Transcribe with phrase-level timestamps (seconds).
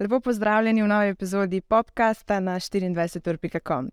[0.00, 3.90] Lepo pozdravljeni v novi epizodi podcasta na 24.com.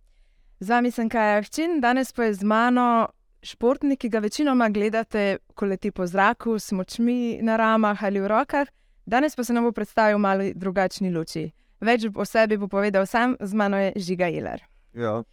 [0.59, 3.07] Z vami sem Kaja Hčin, danes pa je z mano
[3.43, 8.27] športnik, ki ga večinoma gledate, ko leti po zraku, s močmi na ramah ali v
[8.27, 8.69] rokah.
[9.05, 11.51] Danes pa se nam bo predstavil v malo drugačni luči.
[11.81, 14.63] Več o sebi bo povedal sam, z mano je Žiga Iler.
[14.93, 15.23] Ja,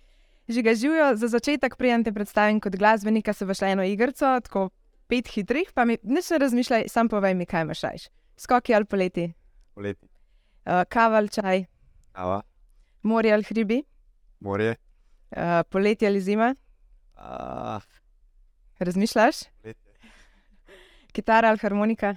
[0.48, 4.70] Žiga živijo, za začetek prijem te predstavim kot glasbenika, se veš eno igrico, tako
[5.06, 8.10] pet hitrih, pa mi ne razmišljaj, sam povej mi, kaj imaš.
[8.36, 9.32] Skoki ali poleti,
[9.74, 10.13] poleti,
[10.64, 11.64] kava ali čaj,
[12.12, 12.42] kava,
[13.02, 13.82] morje ali hribi,
[14.40, 14.76] morje,
[15.30, 16.54] uh, poletje ali zima,
[17.16, 17.80] a,
[18.78, 19.74] razmišljaš, poletje,
[21.12, 22.16] kitara ali harmonika.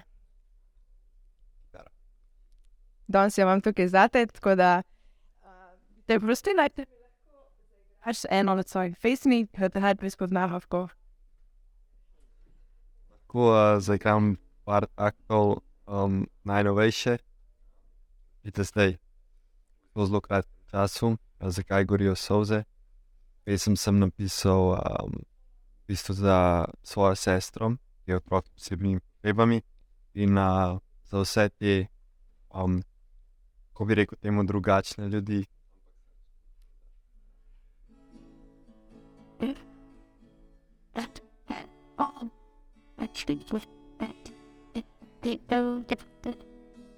[1.65, 1.89] Kitara.
[3.07, 4.81] Danes jo imam tukaj zate, tako da
[5.41, 5.47] uh,
[6.05, 6.85] te prosti najte.
[8.01, 10.87] Až eno na svoj face me, da te hajde spoznava, kako.
[13.09, 15.57] Tako uh, zaigram par taktov
[15.87, 17.17] um, najnovejše.
[18.47, 18.95] Vidite zdaj,
[19.95, 22.63] v zelo kratkem času, zakaj gorijo solze.
[23.43, 25.19] Pesem sem napisal um,
[25.83, 29.59] v bistvu za svojo sestro, ki je otrok s posebnimi potrebami
[30.15, 30.79] in uh,
[31.11, 31.91] za vse te,
[32.55, 32.79] um,
[33.75, 35.43] ko bi rekel, temu drugačne ljudi.
[40.95, 41.19] that
[41.51, 41.67] and
[41.99, 42.31] all.
[43.13, 43.67] Sleep with
[43.99, 44.31] that.
[45.21, 46.35] They that the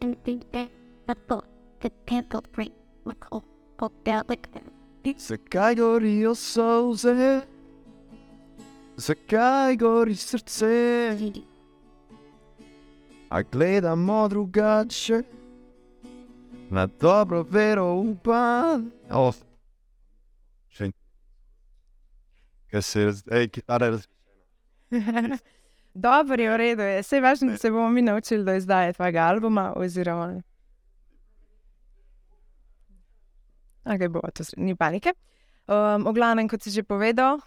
[0.02, 0.79] and the that
[1.10, 1.46] the book
[1.82, 3.44] the candle break look all
[3.78, 4.64] poked out like that.
[5.18, 7.42] Zakaj gorijo solze?
[8.98, 11.18] Zakaj gori srce?
[13.30, 15.24] A gledamo drugače,
[16.70, 18.92] na dobro vero upam.
[19.12, 19.36] Oh.
[20.68, 20.94] Še en.
[22.72, 23.98] Kaj se je zdaj, kitara je
[25.94, 27.02] Dobro je, v redu je.
[27.02, 29.74] Vse važno, da se bomo mi naučili do izdaje tvojega albuma.
[29.76, 30.42] Oziroma...
[33.90, 35.18] Okay, bo, to ni panike.
[35.66, 37.42] Um, v glavnem, kot si že povedal,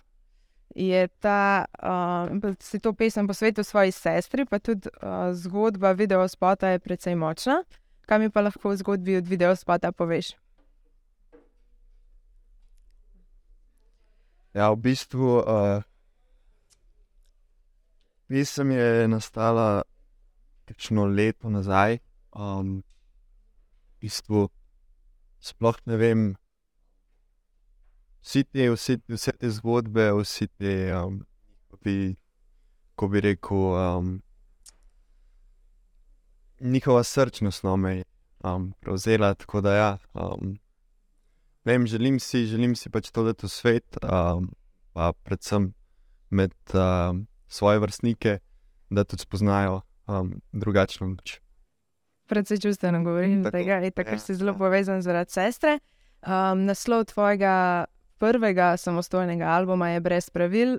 [0.75, 2.43] je ta, um,
[2.83, 7.63] to pesem posvetil svoji sestri, pa tudi uh, zgodba video spota je precej močna.
[8.11, 10.35] Kaj mi pa lahko v zgodbi od video spota poveš?
[14.53, 15.81] Ja, v bistvu uh,
[18.27, 19.87] pesem je nastala
[20.67, 22.03] kakšno leto nazaj.
[22.35, 22.83] Um,
[23.97, 24.51] v bistvu
[25.43, 26.25] sploh ne vem,
[28.23, 31.21] vsi te, vsi, vse te zgodbe, vsi te, um,
[31.83, 32.15] bi,
[32.95, 34.13] ko bi rekel, um,
[36.63, 38.05] njihova srčnost no, me je
[38.45, 39.35] um, prevzela.
[39.35, 39.99] Tako da ja.
[40.15, 40.59] Um,
[41.65, 44.49] Vem, želim si, želim si pač to dati v svet, um,
[44.93, 45.69] pa predvsem
[46.31, 48.39] med um, svoje vrstnike,
[48.91, 49.81] da tudi spoznajo
[50.11, 51.39] um, drugačno luč.
[52.33, 54.59] Predvsej čustveno govorim, Tako, tega, in tako ja, ja, si zelo ja.
[54.59, 55.79] povezan zaradi sestre.
[56.25, 57.85] Um, naslov tvojega
[58.23, 60.79] prvega samostojnega albuma je Brez pravil.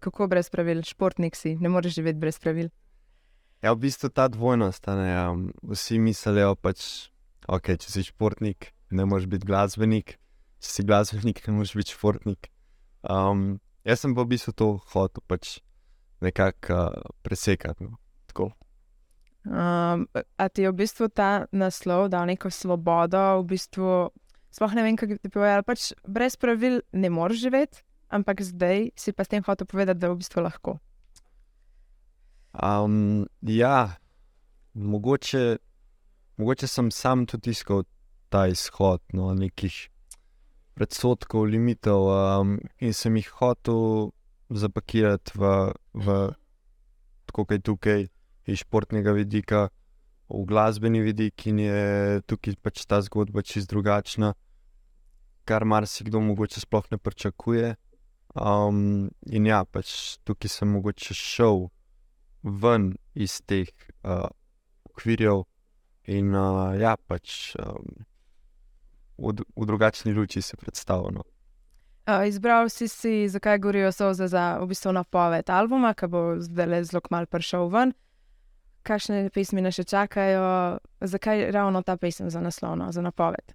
[0.00, 0.82] Kako brez pravil?
[0.86, 2.68] Športnik si, ne moreš živeti brez pravil.
[3.64, 7.08] Ja, v bistvu ta dvojnost, ne, um, vsi mislijo, pač,
[7.48, 10.18] okay, če si športnik, ne moreš biti glasbenik,
[10.62, 12.50] če si glasbenik, ne moreš biti športnik.
[13.02, 13.56] Um,
[13.88, 15.58] jaz sem pa v bistvu to hotel pač
[16.22, 17.88] nekako uh, presekati.
[17.88, 17.98] No.
[18.30, 18.52] Tako.
[19.46, 20.08] Um,
[20.38, 24.10] a ti je v bistvu ta naslov dal neko svobodo, v bistvu,
[24.50, 25.62] sploh ne vem, kako ti povedal.
[25.62, 30.10] Pač brez pravil ne moreš živeti, ampak zdaj si pa s tem hotel povedati, da
[30.10, 30.82] v bistvu lahko.
[32.58, 33.94] Um, ja,
[34.74, 35.62] mogoče,
[36.42, 37.86] mogoče sem sam tudi iskal
[38.28, 39.76] ta izhod, no, nekih
[40.74, 44.10] predsotkov, limitov, um, in sem jih hotel
[44.50, 46.18] zapakirati v, v
[47.30, 48.06] tako je tukaj,
[48.46, 49.68] iz športnega vidika,
[50.28, 54.34] v glasbeni vidik, in je tukaj pač ta zgodba čist drugačna,
[55.46, 57.74] kar marsikdo mogoče sploh ne pričakuje.
[58.36, 61.68] Um, in ja, pač tukaj sem mogoče šel
[62.42, 63.70] ven iz teh
[64.04, 64.26] uh,
[64.90, 65.46] okvirjev
[66.12, 68.04] in uh, ja, pač um,
[69.16, 71.24] v, v drugačni luči se predstavljamo.
[72.06, 76.66] Uh, izbral si si, zakaj gorijo solze za v bistvu napoved albuma, ki bo zdaj
[76.66, 77.94] le zelo malo prišel ven.
[78.86, 83.54] Kakšne pesmi nas še čakajo, zakaj ravno ta pesem za naslovno, za napoved?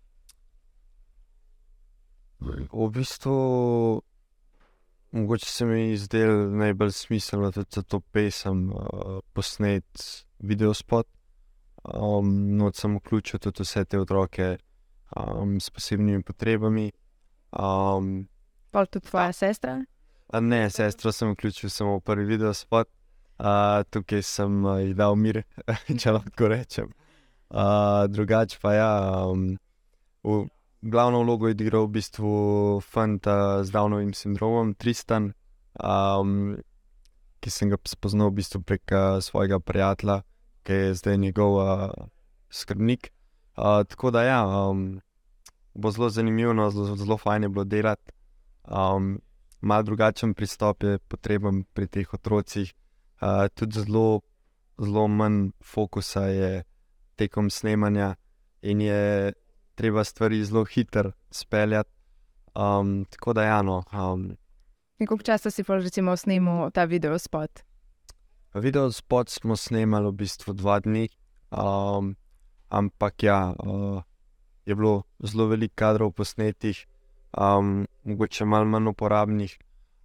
[2.42, 3.36] V bistvu,
[5.12, 10.04] mogoče se mi zdel najbolj smiselno tudi za to pesem uh, posnet
[10.39, 11.07] videospot.
[11.83, 14.57] Um, Noč sem vključil tudi vse te otroke
[15.16, 16.92] um, s posebnimi potrebami.
[17.51, 18.28] Um,
[18.72, 19.80] Pa tudi tvoja sestra?
[20.33, 22.88] A ne, sestro sem vključil samo v prvi video spot,
[23.41, 25.41] uh, tukaj sem uh, ji dal mir,
[26.01, 26.91] če lahko rečem.
[27.51, 28.91] Uh, drugače pa ja,
[29.27, 29.57] um,
[30.23, 30.45] v,
[30.81, 32.33] glavno vlogo je igral v bistvu
[32.85, 35.33] fant uh, z Downovim sindromom, Tristan,
[35.81, 36.55] um,
[37.41, 40.21] ki sem ga spoznal v bistvu prek uh, svojega prijatelja,
[40.63, 41.89] ki je zdaj njegov uh,
[42.53, 43.11] skrbnik.
[43.57, 45.01] Uh, tako da ja, um,
[45.73, 48.13] bo zelo zanimivo, no, zelo, zelo fajn je bilo delati.
[48.63, 49.19] Um,
[49.61, 52.71] Mal drugačen pristop je potreben pri teh otrocih,
[53.21, 54.21] uh, tudi zelo,
[54.77, 56.63] zelo manj fokusa je
[57.15, 58.15] tekom snemanja
[58.62, 59.33] in je
[59.75, 61.89] treba stvari zelo hitro speljati.
[62.56, 64.38] Um, tako da, ja, no, um,
[64.97, 67.63] koliko časa si pa recimo snimal ta video spot?
[68.53, 71.07] video spot smo snemali v bistvu dva dni,
[71.51, 72.15] um,
[72.69, 74.03] ampak ja, uh,
[74.65, 76.85] je bilo zelo veliko kadrov posnetih,
[77.38, 79.57] um, mogoče malo manj uporabnih,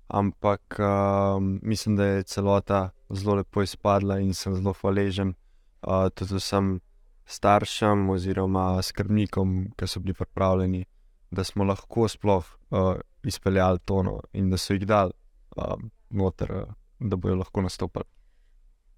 [0.09, 5.35] ampak um, mislim, da je celota zelo lepo izpadla in sem zelo hvaležen
[5.83, 6.81] uh, tudi vsem
[7.27, 10.85] staršem oziroma skrbnikom, ki so bili pripravljeni,
[11.31, 12.95] da smo lahko sploh uh,
[13.25, 15.13] izpeljali tono in da so jih dali
[15.57, 18.05] um, noter, uh, da bojo lahko nastopili.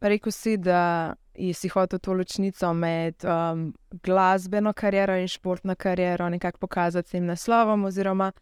[0.01, 1.15] Rekl si, da
[1.55, 7.27] si hotel to ločnico med um, glasbeno kariero in športno kariero nekako pokazati s tem
[7.27, 7.85] naslovom.
[7.85, 8.33] Oziroma,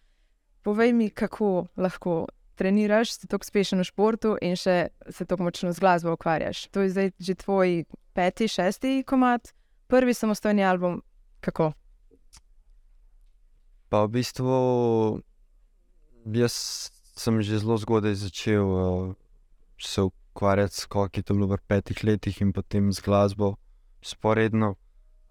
[0.62, 2.26] povej mi, kako lahko
[2.56, 6.66] treniraš, si tako uspešen v športu in še se tako močno z glasbo ukvarjaš.
[6.72, 7.84] To je zdaj že tvoj
[8.16, 9.52] peti, šesti komat,
[9.86, 11.02] prvi samostojni album.
[11.44, 11.72] Kako?
[13.92, 14.56] Pa v bistvu
[16.34, 19.14] jaz sem že zelo zgodaj začel uh,
[19.78, 23.56] se ukvarjati s koki, to je bilo v petih letih in potem z glasbo,
[24.02, 24.74] sporedno.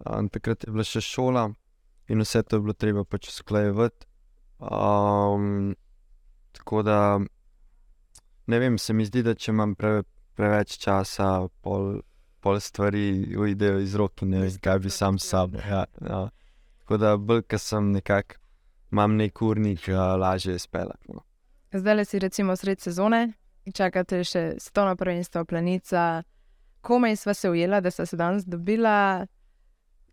[0.04, 1.50] Um, takrat je bila še šola
[2.08, 4.06] in vse to je bilo treba pač usklajevati.
[4.60, 5.76] Um,
[6.56, 6.98] tako da
[8.46, 10.02] ne vem, se mi zdi, da če imam pre,
[10.38, 12.00] preveč časa, pol,
[12.44, 15.62] pol stvari uidejo iz rok in ne vem, kaj bi sam s sabo.
[15.62, 16.26] Ja, ja.
[16.82, 18.38] Tako da bolj, ker sem nekako,
[18.94, 21.12] imam nek urnik, uh, lažje je speljati.
[21.14, 21.24] No.
[21.74, 23.32] Zdaj le si recimo sred sezone,
[23.74, 26.22] čakate še svetovno prvenstvo, planica.
[26.86, 29.26] Komaj sva se ujela, da sta se danes dobila.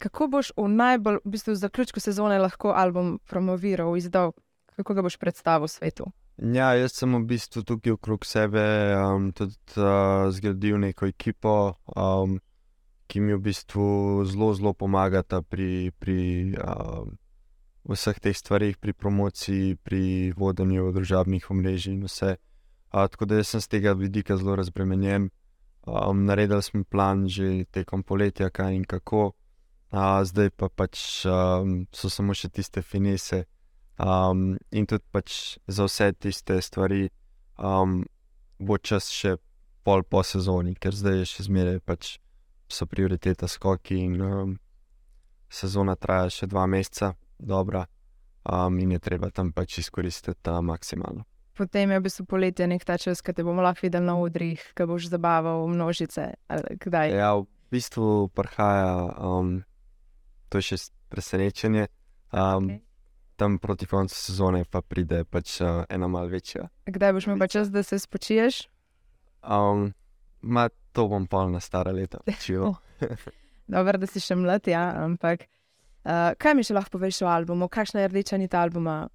[0.02, 4.34] Kako boš v najbolj, v bistvu v zaključku sezone lahko album promoviral, izdal,
[4.74, 6.10] kako ga boš predstavil svetu?
[6.38, 8.62] Ja, jaz sem v bistvu tukaj okrog sebe
[8.98, 12.40] um, tudi uh, zgradil neko ekipo, um,
[13.06, 17.14] ki mi v bistvu zelo, zelo pomagata pri, pri um,
[17.86, 22.34] vseh teh stvarih, pri promociji, pri vodenju družabnih omrežij in vse.
[22.90, 25.30] Uh, tako da sem z tega vidika zelo razbremenjen.
[25.86, 29.38] Um, naredili smo plan že tekom poletja, kaj in kako,
[29.94, 33.46] uh, zdaj pa pač um, so samo še tiste finese.
[33.98, 37.10] Um, in tudi pač za vse tiste stvari
[37.62, 38.02] um,
[38.58, 39.36] bo čas še
[39.84, 42.16] pol po sezoni, ker zdaj je še zmeraj pač
[42.72, 44.56] so prioriteta skoki in um,
[45.52, 47.84] sezona traja še dva meseca, dobra,
[48.50, 51.28] um, in je treba tam pač izkoristiti ta maksimalno.
[51.54, 54.58] Potem je v bistvu poletje nek ta čas, ki te bomo lahko videli na odrih,
[54.74, 56.32] ki boš zabaval množice.
[56.82, 57.14] Kdaj?
[57.14, 59.60] Ja, v bistvu prihaja, um,
[60.50, 60.80] to je še
[61.14, 61.92] presenečenje.
[62.34, 62.82] Um, Okej.
[63.36, 66.68] Tam proti koncu sezone pa pride pač uh, ena malce večja.
[66.86, 68.68] Kdaj boš imel pa čas, da se spočiješ?
[69.42, 69.94] Um,
[70.42, 72.76] ma, to bom pa na stara leta počil.
[73.74, 77.70] Dobro, da si še mlad, ja, ampak uh, kaj mi še lahko poveš o albumu,
[77.72, 79.08] kakšna je rdeča nit albuma?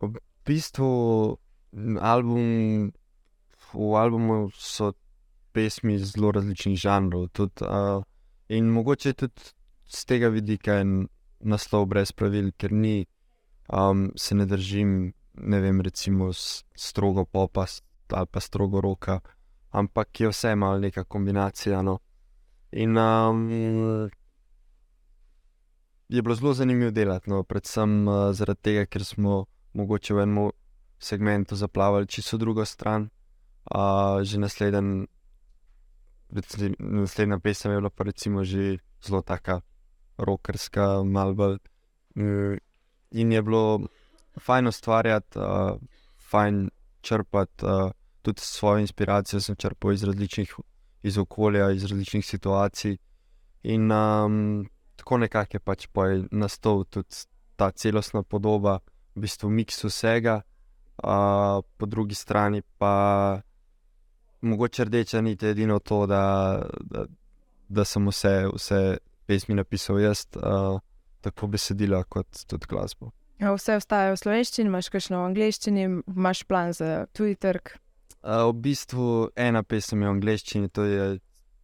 [0.00, 0.88] V bistvu
[2.00, 2.90] album,
[3.72, 4.92] v albumu so
[5.52, 7.28] pesmi zelo različnih žanrov.
[7.36, 8.02] Tudi, uh,
[8.48, 9.52] in mogoče tudi
[9.88, 11.08] z tega vidika en
[11.40, 13.06] naslov brez pravil, ker ni,
[13.72, 17.66] um, se ne držim, ne vem, recimo strogo popa
[18.08, 19.20] ali pa strogo roka,
[19.70, 21.82] ampak je vse malo neka kombinacija.
[21.82, 21.98] No.
[22.72, 23.50] In um,
[26.08, 30.50] je bilo zelo zanimivo delati, no, predvsem uh, zaradi tega, ker smo mogoče v enem
[30.98, 33.08] segmentu zaplavali čisto drugo stran.
[33.68, 35.06] Uh, že naslednji,
[36.78, 39.60] naslednja pesem je bila pa recimo že zelo taka
[40.18, 41.58] rokerska, malo bolj.
[42.14, 42.56] mm,
[43.10, 43.88] In je bilo
[44.38, 45.80] fajn ustvarjati, uh,
[46.30, 46.70] fajn
[47.00, 47.90] črpati, uh,
[48.22, 50.54] tudi svojo inspiracijo sem črpal iz različnih,
[51.02, 52.96] iz okolja, iz različnih situacij.
[53.62, 55.86] In um, tako nekako je pač
[56.30, 57.24] nastal tudi
[57.56, 58.78] ta celostna podoba,
[59.14, 60.42] v bistvu miks vsega,
[61.02, 63.40] uh, po drugi strani pa
[64.40, 67.06] mogoče rdeča nit je edino to, da, da,
[67.68, 70.80] da sem vse, vse pesmi napisal jaz, uh,
[71.20, 73.12] tako besedila kot tudi glasbo.
[73.38, 77.76] Vse ostaje v slovenščini, imaš kakšno v angleščini, imaš plan za tuji trg.
[78.18, 81.06] Uh, v bistvu ena pesem je v angleščini, to je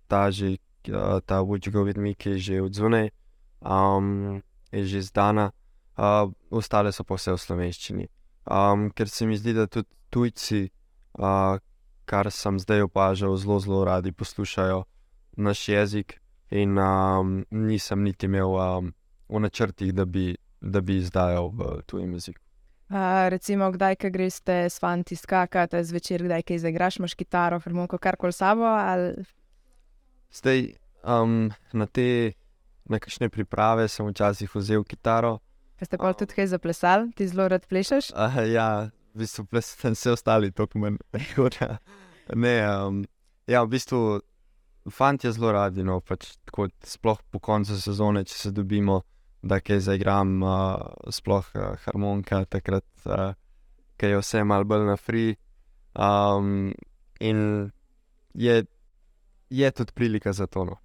[0.06, 0.54] ta že,
[0.92, 3.10] uh, ta Would You Go With Me, ki je že odzunaj,
[3.58, 4.38] um,
[4.70, 5.50] je že izdana,
[5.98, 8.06] uh, ostale so pa vse v slovenščini.
[8.46, 10.68] Um, ker se mi zdi, da tudi tujci,
[11.18, 11.58] uh,
[12.06, 14.84] kar sem zdaj opažal, zelo, zelo radi poslušajo
[15.42, 16.20] naš jezik,
[16.50, 18.92] in um, nisem niti imel um,
[19.28, 22.40] v načrtih, da bi, da bi izdajal v tujem jeziku.
[22.88, 27.98] Uh, recimo, kdaj, ko greš s fanti skakati, zvečer, kdaj kaj zaigraš, imaš kitaro, harmoniko,
[27.98, 28.64] karkoli sabo.
[28.64, 29.24] Ali...
[30.32, 32.32] Zdaj, um, na te
[32.84, 35.38] nekakšne priprave sem včasih vzel kitaro.
[35.80, 38.12] Kaj ste pa um, tudi kaj zaplesali, ti zelo rad plešeš?
[38.12, 38.68] Uh, ja,
[39.14, 41.00] v bistvu plesam vse ostali, tako manj.
[42.34, 43.02] ne, um,
[43.46, 44.20] ja, v bistvu
[44.90, 49.02] fanti zelo radi, no, pač, tako, sploh po koncu sezone, če se dobimo,
[49.44, 53.32] da kaj zaigram, uh, sploh uh, harmonika, takrat, uh,
[54.00, 55.34] ki je vse malce bolj na free.
[55.94, 56.72] Um,
[57.20, 57.70] in
[58.34, 58.64] je,
[59.50, 60.64] je tudi prilika za to.
[60.64, 60.78] No.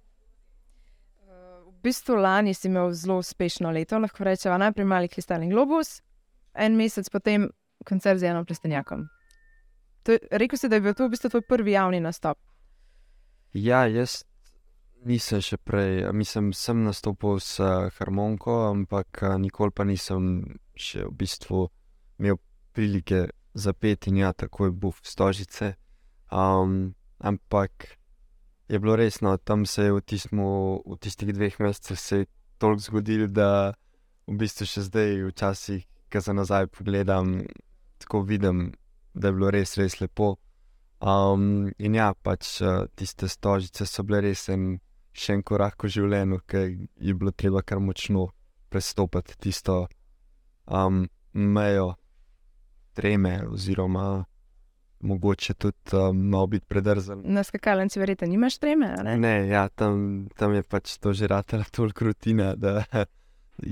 [1.66, 6.02] V bistvu lani si imel zelo uspešno leto, lahko rečemo, najprej mali kristalni globus,
[6.54, 7.48] en mesec potem
[7.88, 9.08] koncert z enim plestenjakom.
[10.30, 12.38] Rekl si, da je bil to v bistvu tvoj prvi javni nastop.
[13.50, 14.20] Ja, jaz
[15.02, 17.58] nisem še prej, mislim, sem nastopil s
[17.96, 20.26] harmoniko, ampak nikoli pa nisem
[20.78, 21.64] še v bistvu
[22.20, 22.38] imel
[22.76, 25.72] prilike zapeti in ja, tako je v stožice.
[26.30, 27.96] Um, ampak
[28.70, 32.28] je bilo resno, tam se je v, tismu, v tistih dveh mesecih
[32.62, 33.74] toliko zgodilo, da
[34.30, 37.40] v bistvu še zdaj, včasih, ki se nazaj pogledam,
[37.98, 38.70] tako vidim,
[39.14, 40.36] da je bilo res, res lepo.
[41.00, 42.58] Um, in ja, pač
[42.94, 44.74] tiste stožice so bile res en,
[45.16, 46.64] še en korak v življenju, ki
[47.00, 48.28] je bilo treba kar močno
[48.70, 49.86] prestopiti tisto
[50.68, 51.94] um, mejo
[52.92, 54.24] treme, oziroma
[55.00, 57.22] mogoče tudi um, malo biti predrzen.
[57.24, 58.92] Na skakalnici, verjete, nimaš treme?
[59.04, 62.84] Ne, ne ja, tam, tam je pač to že ratela toliko rutina, da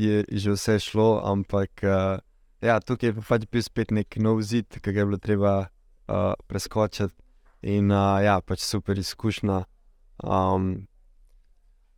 [0.04, 2.16] je že vse šlo, ampak uh,
[2.64, 5.68] ja, tukaj je pa pač bil spet nek nov zid, ki ga je bilo treba
[6.08, 7.14] uh, preskočiti.
[7.62, 9.64] In uh, ja, pač super izkušnja.
[10.22, 10.88] Um,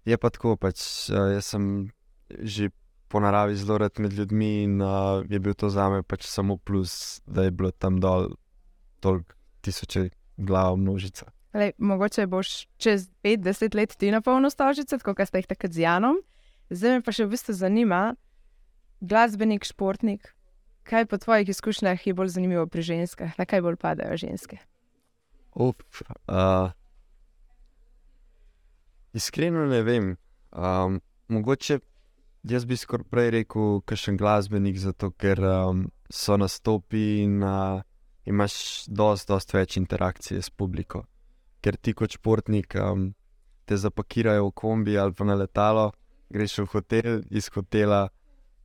[0.05, 1.91] je pa tako, pač uh, jaz sem
[2.31, 2.71] že
[3.11, 6.57] po naravi zelo rad med ljudmi in uh, je bil to za me pač samo
[6.57, 8.31] plus, da je bilo tam dol
[9.01, 11.27] toliko tisoče glav množica.
[11.55, 15.83] Lej, mogoče boš čez 5-10 let ti na polno stožice, kot ste jih takrat z
[15.83, 16.21] Janom.
[16.71, 18.15] Zdaj me pa še v bistvu zanima,
[19.03, 20.31] glasbenik, športnik,
[20.83, 24.59] kaj po tvojih izkušnjah je bolj zanimivo pri ženskah, na kaj bolj padajo ženske?
[25.55, 25.83] Up,
[26.29, 26.71] uh,
[29.13, 30.17] iskreno ne vem.
[30.53, 31.79] Um, mogoče
[32.43, 37.83] jaz bi skoraj prej rekel, da je glasbenik, zato ker um, so nastopi in uh,
[38.25, 41.05] imaš dosti, dosti več interakcije s publiko.
[41.61, 43.11] Ker ti kot športnik um,
[43.65, 45.91] te zapakirajo v kombi ali pa na letalo,
[46.31, 48.09] greš v hotel, iz hotela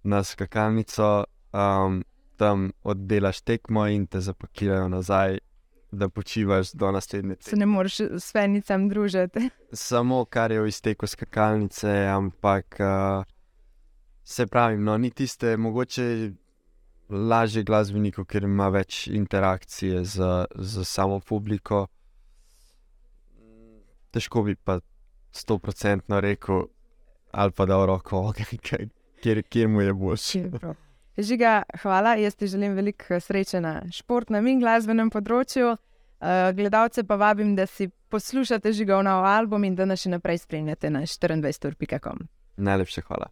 [0.03, 2.03] na skakalnico um,
[2.35, 5.37] tam oddelaš tekmo in te zapakirajo nazaj,
[5.91, 7.35] da počivaš do naslednje.
[7.39, 9.49] Se ne moreš s fenicami družiti.
[9.89, 13.23] Samo kar je v izteku skakalnice, ampak uh,
[14.23, 16.31] se pravi, no, ni tiste mogoče.
[17.09, 21.83] Lažje glasbeniku, ker ima več interakcije z, z samo publiko.
[24.09, 24.79] Težko bi pa
[25.29, 26.63] sto procentno rekel,
[27.31, 28.23] ali pa da v roko,
[29.21, 30.43] kjer, kjer mu je boljši.
[31.17, 32.15] Žiga, hvala.
[32.19, 35.75] Jaz ti želim veliko sreče na športnem in glasbenem področju.
[35.75, 40.43] Uh, gledalce pa vabim, da si poslušate žigov nov album in da nas še naprej
[40.43, 42.27] spremljate na 24.com.
[42.57, 43.31] Najlepša hvala.